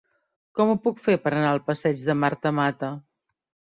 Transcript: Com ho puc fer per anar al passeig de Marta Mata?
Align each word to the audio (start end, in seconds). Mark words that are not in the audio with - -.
Com 0.59 0.71
ho 0.71 0.77
puc 0.85 1.03
fer 1.03 1.17
per 1.27 1.35
anar 1.35 1.53
al 1.53 1.63
passeig 1.71 2.05
de 2.11 2.19
Marta 2.25 2.57
Mata? 2.65 2.95